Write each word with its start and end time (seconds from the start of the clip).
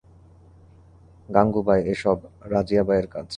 গাঙুবাই, 1.29 1.81
এসব 1.93 2.17
রাজিয়াবাই 2.51 2.97
এর 2.97 3.07
কাজ। 3.07 3.27